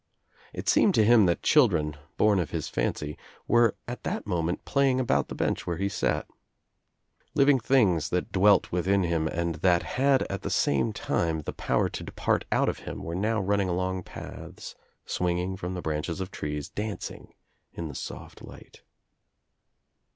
It 0.51 0.67
seemed 0.67 0.95
to 0.95 1.05
him 1.05 1.27
that 1.27 1.43
children, 1.43 1.95
born 2.17 2.39
of 2.39 2.49
his 2.49 2.67
fancy, 2.67 3.19
were 3.47 3.75
at 3.87 4.01
that 4.01 4.25
very 4.25 4.35
moment 4.35 4.65
playing 4.65 4.99
about 4.99 5.27
the 5.27 5.35
bench 5.35 5.67
where 5.67 5.77
he 5.77 5.89
sat. 5.89 6.27
Living 7.35 7.59
things 7.59 8.09
that 8.09 8.31
dwelt 8.31 8.71
within 8.71 9.03
him 9.03 9.27
and 9.27 9.53
that 9.61 9.83
had 9.83 10.23
at 10.23 10.41
the 10.41 10.49
same 10.49 10.91
time 10.91 11.41
the 11.43 11.53
power 11.53 11.87
J 11.87 11.99
to 11.99 12.05
depart 12.05 12.45
out 12.51 12.67
of 12.67 12.79
him 12.79 13.03
were 13.03 13.13
now 13.13 13.39
running 13.41 13.69
along 13.69 14.01
paths,, 14.01 14.73
swinging 15.05 15.55
from 15.55 15.75
the 15.75 15.83
branches 15.83 16.19
of 16.19 16.31
trees, 16.31 16.67
dancing 16.67 17.35
in 17.71 17.87
tbt 17.87 17.97
soft 17.97 18.41
light. 18.41 18.81